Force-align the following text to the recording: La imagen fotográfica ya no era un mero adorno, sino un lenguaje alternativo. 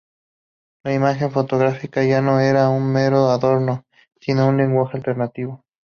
La 0.83 0.95
imagen 0.95 1.29
fotográfica 1.31 2.03
ya 2.03 2.23
no 2.23 2.39
era 2.39 2.69
un 2.69 2.91
mero 2.91 3.29
adorno, 3.29 3.83
sino 4.19 4.47
un 4.47 4.57
lenguaje 4.57 4.97
alternativo. 4.97 5.61